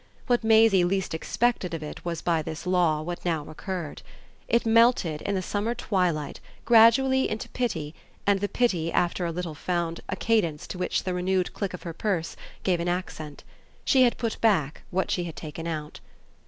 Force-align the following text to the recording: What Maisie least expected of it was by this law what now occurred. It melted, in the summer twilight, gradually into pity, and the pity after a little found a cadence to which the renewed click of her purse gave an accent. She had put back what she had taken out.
What 0.25 0.43
Maisie 0.43 0.83
least 0.83 1.13
expected 1.13 1.75
of 1.75 1.83
it 1.83 2.03
was 2.03 2.23
by 2.23 2.41
this 2.41 2.65
law 2.65 3.03
what 3.03 3.23
now 3.23 3.47
occurred. 3.47 4.01
It 4.47 4.65
melted, 4.65 5.21
in 5.21 5.35
the 5.35 5.43
summer 5.43 5.75
twilight, 5.75 6.39
gradually 6.65 7.29
into 7.29 7.47
pity, 7.49 7.93
and 8.25 8.39
the 8.41 8.49
pity 8.49 8.91
after 8.91 9.27
a 9.27 9.31
little 9.31 9.53
found 9.53 10.01
a 10.09 10.15
cadence 10.15 10.65
to 10.69 10.79
which 10.79 11.03
the 11.03 11.13
renewed 11.13 11.53
click 11.53 11.75
of 11.75 11.83
her 11.83 11.93
purse 11.93 12.35
gave 12.63 12.79
an 12.79 12.87
accent. 12.89 13.43
She 13.85 14.01
had 14.01 14.17
put 14.17 14.41
back 14.41 14.81
what 14.89 15.11
she 15.11 15.25
had 15.25 15.35
taken 15.35 15.67
out. 15.67 15.99